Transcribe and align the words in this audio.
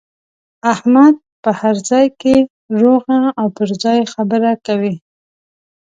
احمد 0.73 1.15
په 1.43 1.49
هر 1.59 1.75
ځای 1.89 2.05
کې 2.21 2.35
روغه 2.81 3.17
او 3.39 3.47
پر 3.57 3.69
ځای 3.83 3.99
خبره 4.13 4.51
کوي. 4.65 4.95